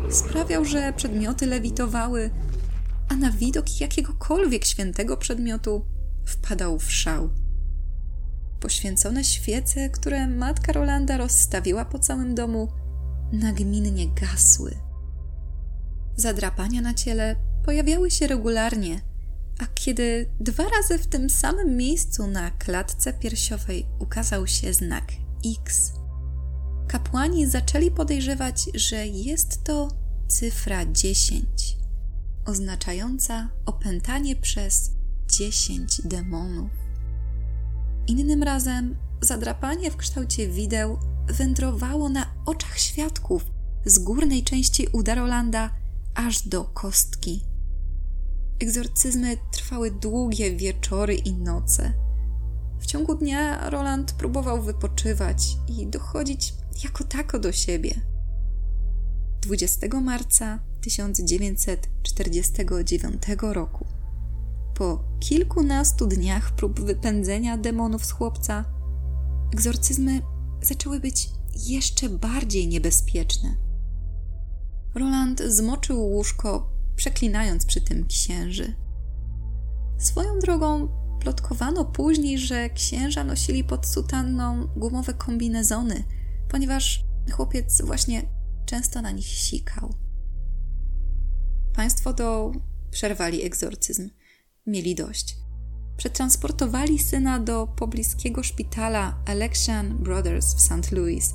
Sprawiał, 0.09 0.65
że 0.65 0.93
przedmioty 0.93 1.45
lewitowały, 1.45 2.29
a 3.09 3.15
na 3.15 3.31
widok 3.31 3.81
jakiegokolwiek 3.81 4.65
świętego 4.65 5.17
przedmiotu 5.17 5.85
wpadał 6.25 6.79
w 6.79 6.91
szał. 6.91 7.29
Poświęcone 8.59 9.23
świece, 9.23 9.89
które 9.89 10.27
matka 10.27 10.73
Rolanda 10.73 11.17
rozstawiła 11.17 11.85
po 11.85 11.99
całym 11.99 12.35
domu, 12.35 12.67
nagminnie 13.31 14.07
gasły. 14.07 14.71
Zadrapania 16.15 16.81
na 16.81 16.93
ciele 16.93 17.35
pojawiały 17.65 18.11
się 18.11 18.27
regularnie, 18.27 19.01
a 19.59 19.65
kiedy 19.75 20.29
dwa 20.39 20.63
razy 20.69 20.97
w 20.97 21.07
tym 21.07 21.29
samym 21.29 21.77
miejscu 21.77 22.27
na 22.27 22.51
klatce 22.51 23.13
piersiowej 23.13 23.85
ukazał 23.99 24.47
się 24.47 24.73
znak 24.73 25.11
X, 25.59 25.91
kapłani 26.87 27.47
zaczęli 27.47 27.91
podejrzewać, 27.91 28.69
że 28.73 29.07
jest 29.07 29.63
to 29.63 29.87
cyfra 30.27 30.85
10, 30.85 31.77
oznaczająca 32.45 33.49
opętanie 33.65 34.35
przez 34.35 34.91
10 35.27 36.01
demonów. 36.05 36.71
Innym 38.07 38.43
razem 38.43 38.95
zadrapanie 39.21 39.91
w 39.91 39.97
kształcie 39.97 40.47
wideł 40.47 40.99
wędrowało 41.27 42.09
na 42.09 42.25
oczach 42.45 42.79
świadków 42.79 43.45
z 43.85 43.99
górnej 43.99 44.43
części 44.43 44.87
uda 44.91 45.15
Rolanda 45.15 45.69
aż 46.15 46.47
do 46.47 46.63
kostki. 46.63 47.54
Egzorcyzmy 48.59 49.37
trwały 49.51 49.91
długie 49.91 50.55
wieczory 50.55 51.15
i 51.15 51.33
noce. 51.33 51.93
W 52.79 52.85
ciągu 52.85 53.15
dnia 53.15 53.69
Roland 53.69 54.11
próbował 54.11 54.61
wypoczywać 54.61 55.57
i 55.67 55.87
dochodzić 55.87 56.53
jako 56.83 57.03
tako 57.03 57.39
do 57.39 57.51
siebie. 57.51 58.01
20 59.41 60.01
marca 60.01 60.59
1949 60.81 63.21
roku, 63.41 63.85
po 64.75 65.03
kilkunastu 65.19 66.07
dniach 66.07 66.55
prób 66.55 66.79
wypędzenia 66.79 67.57
demonów 67.57 68.05
z 68.05 68.11
chłopca, 68.11 68.65
egzorcyzmy 69.53 70.21
zaczęły 70.61 70.99
być 70.99 71.29
jeszcze 71.67 72.09
bardziej 72.09 72.67
niebezpieczne. 72.67 73.55
Roland 74.95 75.41
zmoczył 75.41 76.05
łóżko, 76.05 76.74
przeklinając 76.95 77.65
przy 77.65 77.81
tym 77.81 78.07
księży. 78.07 78.75
Swoją 79.97 80.39
drogą 80.39 80.87
plotkowano 81.19 81.85
później, 81.85 82.39
że 82.39 82.69
księża 82.69 83.23
nosili 83.23 83.63
pod 83.63 83.87
sutanną 83.87 84.67
gumowe 84.75 85.13
kombinezony, 85.13 86.03
ponieważ 86.49 87.05
chłopiec 87.31 87.81
właśnie 87.81 88.21
często 88.65 89.01
na 89.01 89.11
nich 89.11 89.27
sikał. 89.27 89.93
Państwo 91.73 92.13
do 92.13 92.51
przerwali 92.91 93.43
egzorcyzm. 93.43 94.09
Mieli 94.67 94.95
dość. 94.95 95.37
Przetransportowali 95.97 96.99
syna 96.99 97.39
do 97.39 97.67
pobliskiego 97.67 98.43
szpitala 98.43 99.23
Election 99.25 99.97
Brothers 99.97 100.55
w 100.55 100.61
St. 100.61 100.91
Louis 100.91 101.33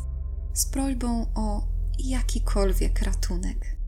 z 0.55 0.67
prośbą 0.67 1.26
o 1.35 1.69
jakikolwiek 1.99 3.02
ratunek. 3.02 3.80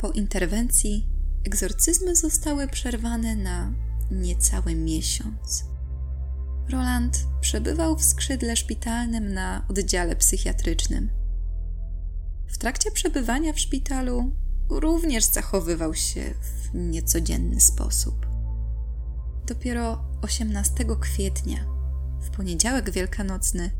Po 0.00 0.10
interwencji 0.10 1.08
egzorcyzmy 1.46 2.16
zostały 2.16 2.68
przerwane 2.68 3.36
na 3.36 3.72
niecały 4.10 4.74
miesiąc. 4.74 5.64
Roland 6.68 7.26
przebywał 7.40 7.96
w 7.96 8.04
skrzydle 8.04 8.56
szpitalnym 8.56 9.32
na 9.32 9.66
oddziale 9.68 10.16
psychiatrycznym. 10.16 11.10
W 12.46 12.58
trakcie 12.58 12.90
przebywania 12.90 13.52
w 13.52 13.60
szpitalu 13.60 14.36
również 14.70 15.24
zachowywał 15.24 15.94
się 15.94 16.34
w 16.40 16.74
niecodzienny 16.74 17.60
sposób. 17.60 18.26
Dopiero 19.46 20.04
18 20.22 20.84
kwietnia, 21.00 21.64
w 22.20 22.30
poniedziałek 22.30 22.90
wielkanocny, 22.90 23.70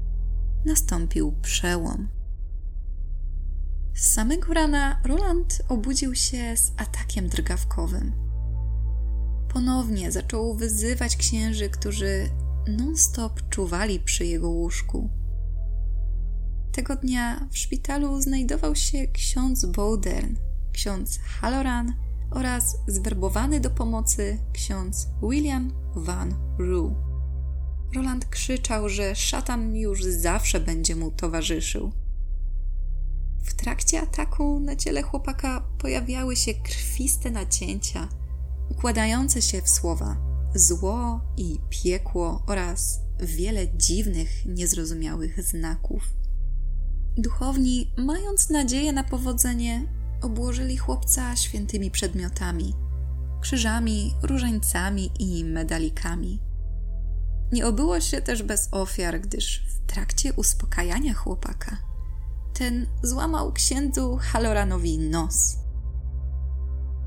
nastąpił 0.66 1.32
przełom. 1.42 2.19
Z 3.94 4.12
samego 4.12 4.54
rana 4.54 5.00
Roland 5.04 5.62
obudził 5.68 6.14
się 6.14 6.56
z 6.56 6.72
atakiem 6.76 7.28
drgawkowym. 7.28 8.12
Ponownie 9.48 10.12
zaczął 10.12 10.54
wyzywać 10.54 11.16
księży, 11.16 11.70
którzy 11.70 12.30
non-stop 12.68 13.48
czuwali 13.48 14.00
przy 14.00 14.26
jego 14.26 14.50
łóżku. 14.50 15.10
Tego 16.72 16.96
dnia 16.96 17.48
w 17.50 17.58
szpitalu 17.58 18.20
znajdował 18.20 18.74
się 18.74 19.06
ksiądz 19.06 19.66
Bowdern, 19.66 20.34
ksiądz 20.72 21.18
Halloran 21.18 21.94
oraz 22.30 22.76
zwerbowany 22.86 23.60
do 23.60 23.70
pomocy 23.70 24.38
ksiądz 24.52 25.08
William 25.22 25.72
Van 25.94 26.34
Roo. 26.58 26.94
Roland 27.94 28.24
krzyczał, 28.24 28.88
że 28.88 29.14
szatan 29.14 29.76
już 29.76 30.04
zawsze 30.04 30.60
będzie 30.60 30.96
mu 30.96 31.10
towarzyszył. 31.10 31.92
W 33.42 33.54
trakcie 33.54 34.00
ataku 34.00 34.60
na 34.60 34.76
ciele 34.76 35.02
chłopaka 35.02 35.64
pojawiały 35.78 36.36
się 36.36 36.54
krwiste 36.54 37.30
nacięcia, 37.30 38.08
układające 38.70 39.42
się 39.42 39.62
w 39.62 39.68
słowa 39.68 40.16
zło 40.54 41.20
i 41.36 41.60
piekło 41.70 42.42
oraz 42.46 43.00
wiele 43.20 43.68
dziwnych, 43.76 44.46
niezrozumiałych 44.46 45.42
znaków. 45.42 46.02
Duchowni, 47.16 47.92
mając 47.96 48.50
nadzieję 48.50 48.92
na 48.92 49.04
powodzenie, 49.04 49.86
obłożyli 50.22 50.76
chłopca 50.76 51.36
świętymi 51.36 51.90
przedmiotami 51.90 52.74
krzyżami, 53.40 54.14
różańcami 54.22 55.10
i 55.18 55.44
medalikami. 55.44 56.40
Nie 57.52 57.66
obyło 57.66 58.00
się 58.00 58.22
też 58.22 58.42
bez 58.42 58.68
ofiar, 58.72 59.20
gdyż 59.20 59.64
w 59.68 59.86
trakcie 59.86 60.32
uspokajania 60.32 61.14
chłopaka 61.14 61.89
ten 62.54 62.86
złamał 63.02 63.52
księdzu 63.52 64.18
Haloranowi 64.20 64.98
nos. 64.98 65.56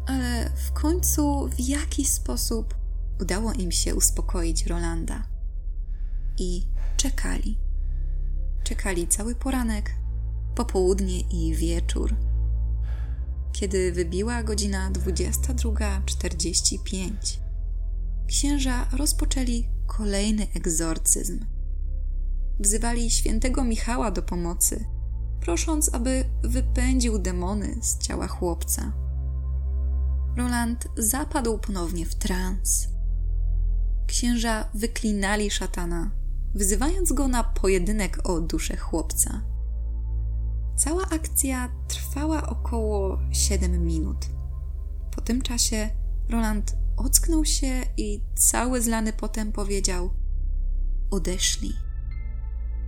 Ale 0.08 0.50
w 0.50 0.72
końcu 0.72 1.48
w 1.48 1.60
jakiś 1.60 2.10
sposób 2.10 2.76
udało 3.22 3.54
im 3.54 3.72
się 3.72 3.96
uspokoić 3.96 4.66
Rolanda. 4.66 5.24
I 6.38 6.68
czekali. 6.98 7.58
Czekali 8.64 9.08
cały 9.08 9.36
poranek, 9.36 9.92
popołudnie 10.56 11.22
i 11.22 11.56
wieczór. 11.56 12.16
Kiedy 13.52 13.92
wybiła 13.92 14.44
godzina 14.44 14.92
22.45, 14.92 17.12
księża 18.28 18.88
rozpoczęli 18.98 19.70
kolejny 19.88 20.48
egzorcyzm. 20.56 21.46
Wzywali 22.60 23.12
świętego 23.12 23.64
Michała 23.64 24.12
do 24.12 24.22
pomocy, 24.22 24.86
prosząc, 25.44 25.94
aby 25.94 26.26
wypędził 26.44 27.20
demony 27.20 27.76
z 27.82 27.98
ciała 27.98 28.28
chłopca. 28.28 28.94
Roland 30.38 30.88
zapadł 30.98 31.58
ponownie 31.58 32.06
w 32.06 32.16
trans. 32.16 32.88
Księża 34.08 34.70
wyklinali 34.74 35.52
szatana, 35.52 36.12
wzywając 36.56 37.14
go 37.14 37.28
na 37.28 37.44
pojedynek 37.44 38.20
o 38.24 38.42
duszę 38.42 38.78
chłopca. 38.78 39.42
Cała 40.76 41.10
akcja 41.10 41.70
trwała 41.88 42.50
około 42.50 43.20
7 43.32 43.86
minut. 43.86 44.26
Po 45.16 45.22
tym 45.22 45.42
czasie 45.42 45.90
Roland 46.30 46.78
ocknął 46.98 47.46
się 47.46 47.82
i 47.98 48.24
cały 48.36 48.82
zlany 48.82 49.14
potem 49.14 49.52
powiedział: 49.52 50.14
Odeszli. 51.12 51.74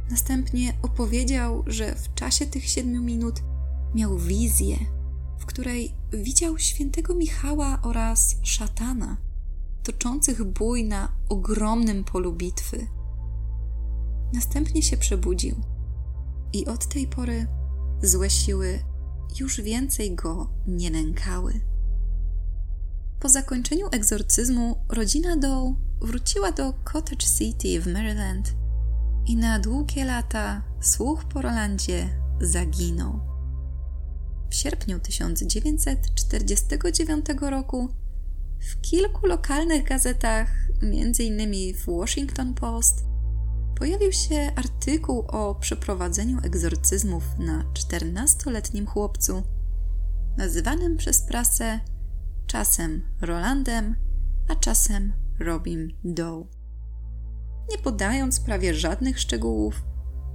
Następnie 0.09 0.73
opowiedział, 0.81 1.63
że 1.67 1.95
w 1.95 2.13
czasie 2.13 2.45
tych 2.45 2.65
siedmiu 2.65 3.01
minut 3.01 3.41
miał 3.95 4.17
wizję, 4.17 4.77
w 5.39 5.45
której 5.45 5.93
widział 6.13 6.57
świętego 6.57 7.15
Michała 7.15 7.79
oraz 7.81 8.35
szatana, 8.43 9.17
toczących 9.83 10.43
bój 10.43 10.83
na 10.83 11.11
ogromnym 11.29 12.03
polu 12.03 12.33
bitwy. 12.33 12.87
Następnie 14.33 14.83
się 14.83 14.97
przebudził 14.97 15.55
i 16.53 16.65
od 16.65 16.87
tej 16.87 17.07
pory 17.07 17.47
złe 18.03 18.29
siły 18.29 18.79
już 19.39 19.61
więcej 19.61 20.15
go 20.15 20.49
nie 20.67 20.91
nękały. 20.91 21.61
Po 23.19 23.29
zakończeniu 23.29 23.87
egzorcyzmu 23.91 24.75
rodzina 24.89 25.37
Doe 25.37 25.75
wróciła 26.01 26.51
do 26.51 26.73
Cottage 26.73 27.27
City 27.37 27.81
w 27.81 27.87
Maryland 27.87 28.64
i 29.27 29.35
na 29.35 29.59
długie 29.59 30.05
lata 30.05 30.61
słuch 30.81 31.25
po 31.25 31.41
Rolandzie 31.41 32.09
zaginął. 32.41 33.19
W 34.49 34.55
sierpniu 34.55 34.99
1949 34.99 37.25
roku 37.41 37.89
w 38.59 38.81
kilku 38.81 39.27
lokalnych 39.27 39.83
gazetach, 39.83 40.51
m.in. 40.81 41.75
w 41.75 41.85
Washington 41.85 42.53
Post, 42.53 43.05
pojawił 43.75 44.11
się 44.11 44.51
artykuł 44.55 45.19
o 45.19 45.55
przeprowadzeniu 45.55 46.39
egzorcyzmów 46.43 47.23
na 47.39 47.63
14-letnim 47.73 48.85
chłopcu, 48.85 49.43
nazywanym 50.37 50.97
przez 50.97 51.21
prasę 51.21 51.79
czasem 52.47 53.01
Rolandem, 53.21 53.95
a 54.47 54.55
czasem 54.55 55.13
Robin 55.39 55.93
Doe. 56.03 56.54
Nie 57.71 57.77
podając 57.77 58.39
prawie 58.39 58.73
żadnych 58.73 59.19
szczegółów, 59.19 59.83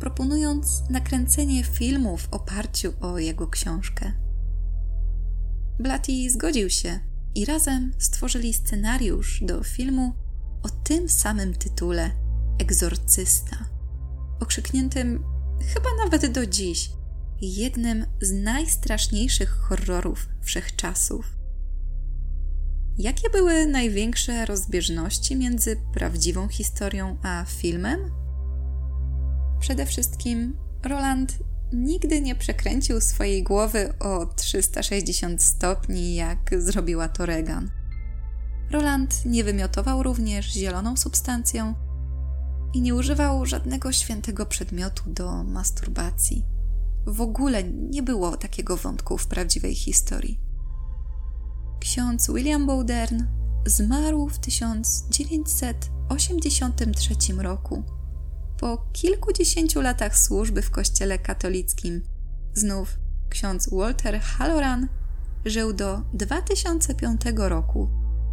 proponując 0.01 0.83
nakręcenie 0.89 1.63
filmu 1.63 2.17
w 2.17 2.27
oparciu 2.33 2.93
o 3.01 3.19
jego 3.19 3.47
książkę. 3.47 4.11
Blatty 5.79 6.29
zgodził 6.29 6.69
się 6.69 6.99
i 7.35 7.45
razem 7.45 7.91
stworzyli 7.97 8.53
scenariusz 8.53 9.43
do 9.43 9.63
filmu 9.63 10.13
o 10.63 10.69
tym 10.69 11.09
samym 11.09 11.53
tytule 11.53 12.11
Egzorcysta, 12.59 13.57
okrzykniętym 14.39 15.23
chyba 15.73 15.89
nawet 16.03 16.31
do 16.31 16.45
dziś 16.45 16.89
jednym 17.41 18.05
z 18.21 18.31
najstraszniejszych 18.31 19.49
horrorów 19.49 20.27
wszechczasów. 20.41 21.37
Jakie 22.97 23.29
były 23.29 23.67
największe 23.67 24.45
rozbieżności 24.45 25.35
między 25.35 25.77
prawdziwą 25.93 26.47
historią 26.47 27.17
a 27.23 27.45
filmem? 27.47 28.20
Przede 29.61 29.85
wszystkim 29.85 30.57
Roland 30.83 31.37
nigdy 31.73 32.21
nie 32.21 32.35
przekręcił 32.35 33.01
swojej 33.01 33.43
głowy 33.43 33.93
o 33.99 34.25
360 34.25 35.43
stopni, 35.43 36.15
jak 36.15 36.49
zrobiła 36.57 37.07
to 37.07 37.25
Regan. 37.25 37.71
Roland 38.71 39.25
nie 39.25 39.43
wymiotował 39.43 40.03
również 40.03 40.53
zieloną 40.53 40.97
substancją 40.97 41.73
i 42.73 42.81
nie 42.81 42.95
używał 42.95 43.45
żadnego 43.45 43.91
świętego 43.91 44.45
przedmiotu 44.45 45.03
do 45.07 45.43
masturbacji. 45.43 46.45
W 47.05 47.21
ogóle 47.21 47.63
nie 47.63 48.03
było 48.03 48.37
takiego 48.37 48.77
wątku 48.77 49.17
w 49.17 49.27
prawdziwej 49.27 49.75
historii. 49.75 50.39
Ksiądz 51.79 52.31
William 52.31 52.65
Bowdern 52.65 53.23
zmarł 53.65 54.29
w 54.29 54.39
1983 54.39 57.15
roku 57.37 58.00
po 58.61 58.77
kilkudziesięciu 58.93 59.81
latach 59.81 60.17
służby 60.17 60.61
w 60.61 60.71
kościele 60.71 61.19
katolickim, 61.19 62.01
znów 62.53 62.97
ksiądz 63.29 63.69
Walter 63.71 64.19
Halloran 64.19 64.87
żył 65.45 65.73
do 65.73 66.01
2005 66.13 67.21
roku, 67.35 67.89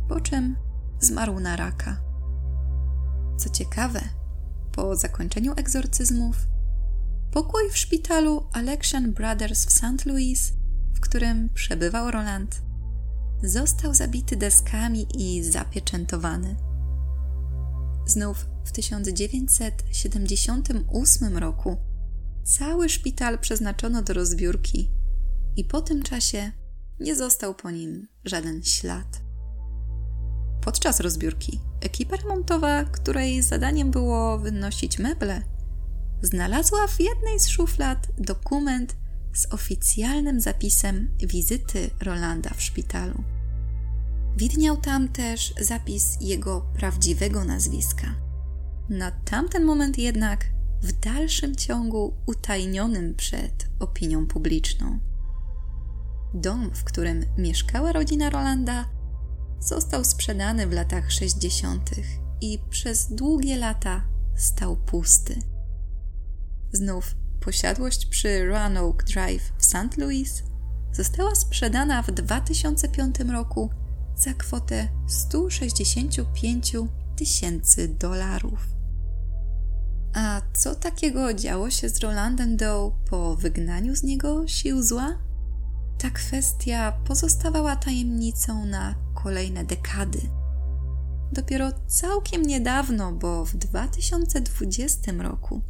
po 0.08 0.20
czym 0.20 0.56
zmarł 1.00 1.40
na 1.40 1.56
raka. 1.56 2.00
Co 3.38 3.48
ciekawe, 3.48 4.00
po 4.72 4.96
zakończeniu 4.96 5.52
egzorcyzmów, 5.56 6.36
pokój 7.32 7.70
w 7.70 7.78
szpitalu 7.78 8.46
Alexian 8.52 9.12
Brothers 9.12 9.66
w 9.66 9.72
St. 9.72 10.06
Louis, 10.06 10.52
w 10.94 11.00
którym 11.00 11.48
przebywał 11.54 12.10
Roland, 12.10 12.62
został 13.42 13.94
zabity 13.94 14.36
deskami 14.36 15.06
i 15.14 15.44
zapieczętowany. 15.44 16.67
Znów 18.08 18.46
w 18.64 18.72
1978 18.72 21.38
roku 21.38 21.76
cały 22.44 22.88
szpital 22.88 23.38
przeznaczono 23.38 24.02
do 24.02 24.12
rozbiórki 24.12 24.90
i 25.56 25.64
po 25.64 25.80
tym 25.80 26.02
czasie 26.02 26.52
nie 27.00 27.16
został 27.16 27.54
po 27.54 27.70
nim 27.70 28.08
żaden 28.24 28.62
ślad. 28.62 29.22
Podczas 30.60 31.00
rozbiórki 31.00 31.60
ekipa 31.80 32.16
remontowa, 32.16 32.84
której 32.84 33.42
zadaniem 33.42 33.90
było 33.90 34.38
wynosić 34.38 34.98
meble, 34.98 35.42
znalazła 36.22 36.86
w 36.86 37.00
jednej 37.00 37.40
z 37.40 37.48
szuflad 37.48 38.08
dokument 38.18 38.96
z 39.34 39.52
oficjalnym 39.52 40.40
zapisem 40.40 41.10
wizyty 41.18 41.90
Rolanda 42.00 42.50
w 42.56 42.62
szpitalu. 42.62 43.24
Widniał 44.36 44.76
tam 44.76 45.08
też 45.08 45.54
zapis 45.60 46.16
jego 46.20 46.60
prawdziwego 46.60 47.44
nazwiska. 47.44 48.14
Na 48.88 49.10
tamten 49.10 49.64
moment 49.64 49.98
jednak 49.98 50.44
w 50.82 50.92
dalszym 50.92 51.56
ciągu 51.56 52.16
utajnionym 52.26 53.14
przed 53.14 53.68
opinią 53.78 54.26
publiczną. 54.26 54.98
Dom, 56.34 56.70
w 56.74 56.84
którym 56.84 57.24
mieszkała 57.38 57.92
rodzina 57.92 58.30
Rolanda, 58.30 58.88
został 59.60 60.04
sprzedany 60.04 60.66
w 60.66 60.72
latach 60.72 61.12
60. 61.12 61.90
i 62.40 62.58
przez 62.70 63.12
długie 63.12 63.56
lata 63.56 64.02
stał 64.36 64.76
pusty. 64.76 65.38
Znów 66.72 67.14
posiadłość 67.40 68.06
przy 68.06 68.46
Roanoke 68.46 69.04
Drive 69.04 69.52
w 69.58 69.64
St. 69.64 69.96
Louis 69.96 70.42
została 70.92 71.34
sprzedana 71.34 72.02
w 72.02 72.10
2005 72.10 73.18
roku 73.18 73.70
za 74.18 74.34
kwotę 74.34 74.88
165 75.06 76.72
tysięcy 77.16 77.88
dolarów. 77.88 78.68
A 80.14 80.40
co 80.54 80.74
takiego 80.74 81.34
działo 81.34 81.70
się 81.70 81.88
z 81.88 82.00
Rolandem 82.00 82.56
Doe 82.56 82.92
po 83.10 83.36
wygnaniu 83.36 83.96
z 83.96 84.02
niego 84.02 84.48
sił 84.48 84.82
zła? 84.82 85.18
Ta 85.98 86.10
kwestia 86.10 86.92
pozostawała 86.92 87.76
tajemnicą 87.76 88.66
na 88.66 88.94
kolejne 89.14 89.64
dekady. 89.64 90.20
Dopiero 91.32 91.70
całkiem 91.86 92.42
niedawno, 92.42 93.12
bo 93.12 93.44
w 93.44 93.56
2020 93.56 95.12
roku, 95.12 95.62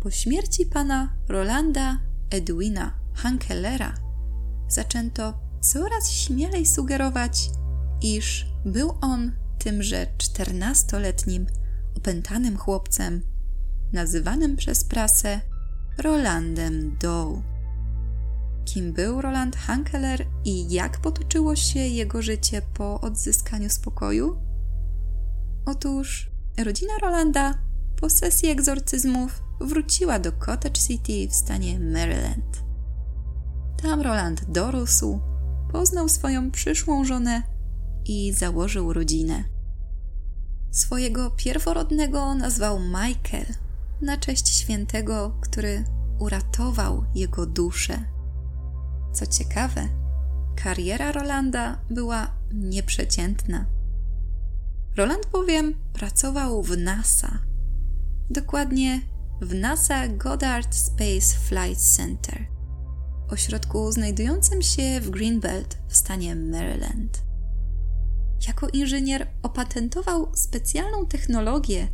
po 0.00 0.10
śmierci 0.10 0.66
pana 0.66 1.16
Rolanda 1.28 1.98
Edwina 2.30 2.94
Hankellera, 3.14 3.94
zaczęto 4.68 5.34
coraz 5.60 6.10
śmielej 6.10 6.66
sugerować, 6.66 7.50
iż 8.04 8.46
był 8.64 8.94
on 9.00 9.32
tymże 9.58 10.06
czternastoletnim, 10.18 11.46
opętanym 11.96 12.56
chłopcem 12.56 13.22
nazywanym 13.92 14.56
przez 14.56 14.84
prasę 14.84 15.40
Rolandem 15.98 16.96
Doe. 17.00 17.42
Kim 18.64 18.92
był 18.92 19.20
Roland 19.20 19.56
Hankeler 19.56 20.26
i 20.44 20.72
jak 20.72 21.00
potoczyło 21.00 21.56
się 21.56 21.80
jego 21.80 22.22
życie 22.22 22.62
po 22.74 23.00
odzyskaniu 23.00 23.70
spokoju? 23.70 24.36
Otóż 25.66 26.30
rodzina 26.64 26.92
Rolanda 27.02 27.54
po 28.00 28.10
sesji 28.10 28.48
egzorcyzmów 28.48 29.42
wróciła 29.60 30.18
do 30.18 30.32
Cottage 30.32 30.80
City 30.80 31.28
w 31.30 31.34
stanie 31.34 31.80
Maryland. 31.80 32.64
Tam 33.82 34.00
Roland 34.00 34.44
dorósł, 34.50 35.20
poznał 35.72 36.08
swoją 36.08 36.50
przyszłą 36.50 37.04
żonę 37.04 37.53
i 38.04 38.32
założył 38.32 38.92
rodzinę. 38.92 39.44
Swojego 40.70 41.30
pierworodnego 41.30 42.34
nazwał 42.34 42.80
Michael 42.80 43.46
na 44.00 44.16
cześć 44.16 44.48
świętego, 44.48 45.38
który 45.40 45.84
uratował 46.18 47.04
jego 47.14 47.46
duszę. 47.46 48.04
Co 49.12 49.26
ciekawe, 49.26 49.88
kariera 50.56 51.12
Rolanda 51.12 51.78
była 51.90 52.30
nieprzeciętna. 52.52 53.66
Roland 54.96 55.26
bowiem 55.32 55.74
pracował 55.92 56.62
w 56.62 56.76
NASA, 56.76 57.38
dokładnie 58.30 59.00
w 59.42 59.54
NASA 59.54 60.08
Goddard 60.08 60.74
Space 60.74 61.38
Flight 61.48 61.96
Center, 61.96 62.46
ośrodku 63.30 63.92
znajdującym 63.92 64.62
się 64.62 65.00
w 65.00 65.10
Greenbelt 65.10 65.78
w 65.88 65.96
stanie 65.96 66.36
Maryland. 66.36 67.22
Jako 68.46 68.68
inżynier 68.68 69.26
opatentował 69.42 70.32
specjalną 70.34 71.06
technologię, 71.06 71.88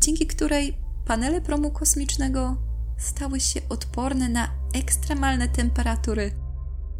dzięki 0.00 0.26
której 0.26 0.78
panele 1.04 1.40
promu 1.40 1.70
kosmicznego 1.70 2.56
stały 2.98 3.40
się 3.40 3.60
odporne 3.68 4.28
na 4.28 4.50
ekstremalne 4.74 5.48
temperatury, 5.48 6.32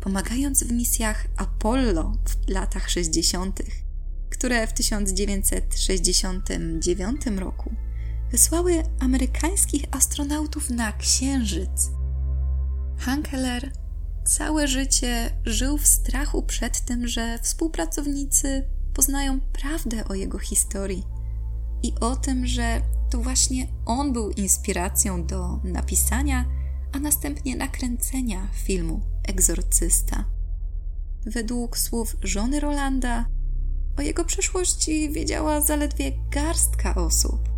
pomagając 0.01 0.65
w 0.65 0.73
misjach 0.73 1.27
Apollo 1.37 2.13
w 2.29 2.51
latach 2.51 2.91
60., 2.91 3.63
które 4.31 4.67
w 4.67 4.73
1969 4.73 7.27
roku 7.37 7.75
wysłały 8.31 8.83
amerykańskich 9.01 9.85
astronautów 9.91 10.71
na 10.71 10.93
Księżyc. 10.93 11.91
Hankeler 12.99 13.73
całe 14.25 14.69
życie 14.69 15.31
żył 15.45 15.79
w 15.79 15.87
strachu 15.87 16.43
przed 16.43 16.81
tym, 16.81 17.09
że 17.09 17.39
współpracownicy 17.43 18.80
poznają 18.95 19.41
prawdę 19.41 20.05
o 20.05 20.15
jego 20.15 20.39
historii 20.39 21.05
i 21.83 21.93
o 22.01 22.17
tym, 22.17 22.47
że 22.47 22.83
to 23.11 23.19
właśnie 23.19 23.67
on 23.87 24.13
był 24.13 24.31
inspiracją 24.31 25.27
do 25.27 25.61
napisania, 25.65 26.45
a 26.93 26.99
następnie 26.99 27.57
nakręcenia 27.57 28.49
filmu 28.53 29.01
Egzorcysta. 29.29 30.25
Według 31.27 31.79
słów 31.79 32.17
żony 32.23 32.61
Rolanda, 32.61 33.27
o 33.99 34.03
jego 34.03 34.25
przeszłości 34.25 35.13
wiedziała 35.13 35.61
zaledwie 35.61 36.13
garstka 36.31 36.95
osób. 36.95 37.49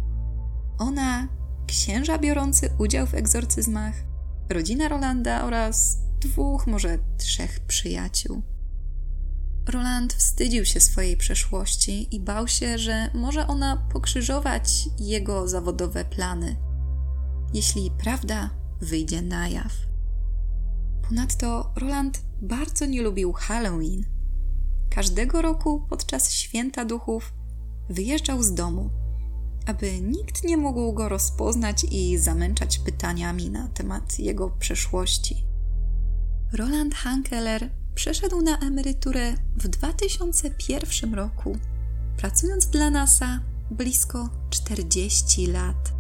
Ona, 0.79 1.29
księża 1.67 2.19
biorący 2.19 2.71
udział 2.79 3.07
w 3.07 3.15
egzorcyzmach, 3.15 3.95
rodzina 4.49 4.89
Rolanda 4.89 5.45
oraz 5.45 5.99
dwóch, 6.21 6.67
może 6.67 6.99
trzech 7.19 7.61
przyjaciół. 7.61 8.43
Roland 9.69 10.13
wstydził 10.13 10.65
się 10.65 10.81
swojej 10.81 11.17
przeszłości 11.17 12.17
i 12.17 12.21
bał 12.21 12.49
się, 12.49 12.79
że 12.79 13.11
może 13.15 13.47
ona 13.47 13.77
pokrzyżować 13.93 14.89
jego 14.99 15.49
zawodowe 15.49 16.05
plany, 16.05 16.57
jeśli 17.55 17.91
prawda 17.91 18.51
wyjdzie 18.81 19.23
na 19.23 19.49
jaw. 19.49 19.73
Ponadto 21.09 21.73
Roland 21.77 22.23
bardzo 22.43 22.87
nie 22.87 23.03
lubił 23.03 23.33
Halloween. 23.33 24.05
Każdego 24.91 25.43
roku 25.43 25.87
podczas 25.89 26.33
święta 26.33 26.85
duchów 26.85 27.35
wyjeżdżał 27.91 28.43
z 28.43 28.55
domu, 28.55 28.91
aby 29.67 30.01
nikt 30.01 30.45
nie 30.45 30.57
mógł 30.57 30.93
go 30.93 31.09
rozpoznać 31.09 31.85
i 31.91 32.19
zamęczać 32.19 32.79
pytaniami 32.79 33.51
na 33.51 33.69
temat 33.69 34.19
jego 34.19 34.51
przeszłości. 34.51 35.45
Roland 36.53 36.95
Hankeler 36.95 37.71
przeszedł 37.95 38.43
na 38.43 38.59
emeryturę 38.59 39.35
w 39.57 39.69
2001 39.69 41.15
roku, 41.15 41.59
pracując 42.17 42.67
dla 42.67 42.91
NASA 42.91 43.41
blisko 43.71 44.29
40 44.51 45.47
lat. 45.47 45.93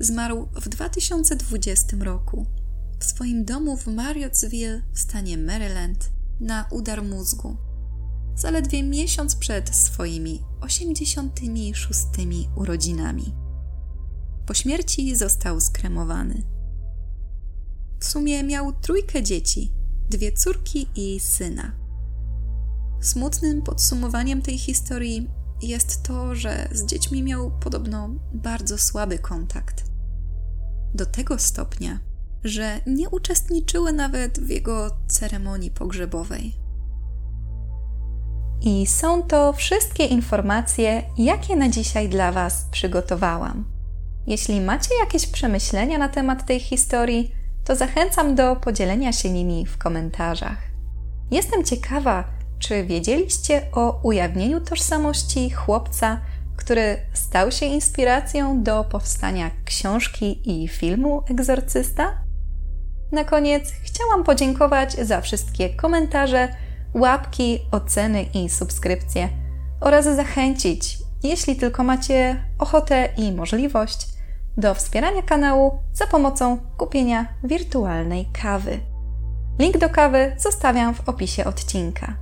Zmarł 0.00 0.48
w 0.54 0.68
2020 0.68 1.96
roku 2.00 2.46
w 2.98 3.04
swoim 3.04 3.44
domu 3.44 3.76
w 3.76 3.86
Marriottsville 3.86 4.82
w 4.92 4.98
stanie 4.98 5.38
Maryland 5.38 6.10
na 6.40 6.66
udar 6.70 7.02
mózgu, 7.02 7.56
zaledwie 8.36 8.82
miesiąc 8.82 9.36
przed 9.36 9.76
swoimi 9.76 10.42
86 10.60 11.98
urodzinami. 12.56 13.34
Po 14.46 14.54
śmierci 14.54 15.16
został 15.16 15.60
skremowany. 15.60 16.42
W 18.00 18.04
sumie 18.04 18.42
miał 18.42 18.72
trójkę 18.72 19.22
dzieci, 19.22 19.72
dwie 20.10 20.32
córki 20.32 20.88
i 20.96 21.20
syna. 21.20 21.72
Smutnym 23.00 23.62
podsumowaniem 23.62 24.42
tej 24.42 24.58
historii 24.58 25.30
jest 25.62 26.02
to, 26.02 26.34
że 26.34 26.68
z 26.72 26.86
dziećmi 26.86 27.22
miał 27.22 27.50
podobno 27.50 28.10
bardzo 28.32 28.78
słaby 28.78 29.18
kontakt. 29.18 29.84
Do 30.94 31.06
tego 31.06 31.38
stopnia, 31.38 31.98
że 32.44 32.80
nie 32.86 33.10
uczestniczyły 33.10 33.92
nawet 33.92 34.40
w 34.40 34.48
jego 34.48 34.90
ceremonii 35.08 35.70
pogrzebowej. 35.70 36.54
I 38.60 38.86
są 38.86 39.22
to 39.22 39.52
wszystkie 39.52 40.04
informacje, 40.04 41.02
jakie 41.18 41.56
na 41.56 41.68
dzisiaj 41.68 42.08
dla 42.08 42.32
Was 42.32 42.66
przygotowałam. 42.70 43.64
Jeśli 44.26 44.60
macie 44.60 44.90
jakieś 45.00 45.26
przemyślenia 45.26 45.98
na 45.98 46.08
temat 46.08 46.46
tej 46.46 46.60
historii, 46.60 47.34
to 47.64 47.76
zachęcam 47.76 48.34
do 48.34 48.56
podzielenia 48.56 49.12
się 49.12 49.30
nimi 49.30 49.66
w 49.66 49.78
komentarzach. 49.78 50.58
Jestem 51.30 51.64
ciekawa, 51.64 52.24
czy 52.58 52.84
wiedzieliście 52.84 53.62
o 53.72 54.00
ujawnieniu 54.02 54.60
tożsamości 54.60 55.50
chłopca, 55.50 56.20
który 56.56 56.96
stał 57.12 57.52
się 57.52 57.66
inspiracją 57.66 58.62
do 58.62 58.84
powstania 58.84 59.50
książki 59.64 60.50
i 60.50 60.68
filmu 60.68 61.22
Egzorcysta? 61.30 62.24
Na 63.12 63.24
koniec 63.24 63.72
chciałam 63.82 64.24
podziękować 64.24 64.92
za 64.92 65.20
wszystkie 65.20 65.70
komentarze, 65.70 66.48
łapki, 66.94 67.60
oceny 67.70 68.22
i 68.22 68.48
subskrypcje 68.48 69.28
oraz 69.80 70.04
zachęcić, 70.04 70.98
jeśli 71.22 71.56
tylko 71.56 71.84
macie 71.84 72.44
ochotę 72.58 73.08
i 73.16 73.32
możliwość, 73.32 74.13
do 74.56 74.74
wspierania 74.74 75.22
kanału 75.22 75.78
za 75.92 76.06
pomocą 76.06 76.58
kupienia 76.76 77.26
wirtualnej 77.44 78.26
kawy. 78.42 78.80
Link 79.58 79.78
do 79.78 79.90
kawy 79.90 80.36
zostawiam 80.38 80.94
w 80.94 81.08
opisie 81.08 81.44
odcinka. 81.44 82.16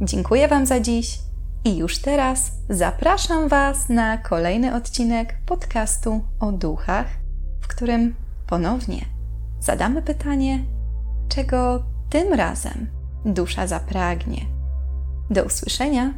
Dziękuję 0.00 0.48
Wam 0.48 0.66
za 0.66 0.80
dziś 0.80 1.18
i 1.64 1.76
już 1.76 1.98
teraz 1.98 2.50
zapraszam 2.68 3.48
Was 3.48 3.88
na 3.88 4.18
kolejny 4.18 4.74
odcinek 4.74 5.34
podcastu 5.46 6.20
o 6.40 6.52
duchach, 6.52 7.06
w 7.60 7.68
którym 7.68 8.14
ponownie 8.46 9.04
zadamy 9.60 10.02
pytanie, 10.02 10.64
czego 11.28 11.82
tym 12.10 12.32
razem 12.34 12.90
dusza 13.24 13.66
zapragnie. 13.66 14.46
Do 15.30 15.44
usłyszenia 15.44 16.14